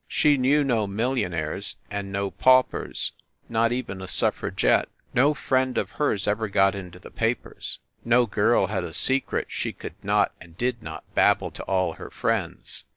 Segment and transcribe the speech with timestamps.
[0.07, 3.11] She knew no millionaires and no paupers.
[3.47, 4.89] Not even a suffragette.
[5.13, 7.77] No friend of hers ever got into the papers.
[8.03, 12.09] No girl had a secret she could not and did not babble to all her
[12.09, 12.85] friends.